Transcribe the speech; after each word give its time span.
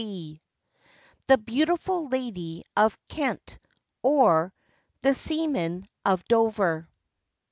THE 1.27 1.37
BEAUTIFUL 1.37 2.07
LADY 2.07 2.63
OF 2.75 2.97
KENT; 3.07 3.59
OR, 4.01 4.51
THE 5.03 5.13
SEAMAN 5.13 5.85
OF 6.03 6.25
DOVER. 6.25 6.89